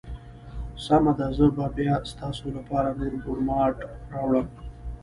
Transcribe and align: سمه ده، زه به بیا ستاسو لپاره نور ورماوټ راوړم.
سمه 0.85 1.13
ده، 1.17 1.27
زه 1.37 1.47
به 1.55 1.67
بیا 1.75 1.95
ستاسو 2.11 2.45
لپاره 2.57 2.89
نور 2.99 3.13
ورماوټ 3.31 3.77
راوړم. 4.13 4.47